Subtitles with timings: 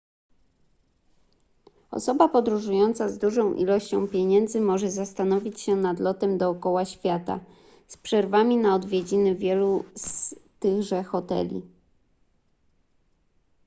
[1.91, 7.39] osoba podróżująca z dużą ilością pieniędzy może zastanowić się nad lotem dookoła świata
[7.87, 11.61] z przerwami na odwiedziny wielu z tychże hoteli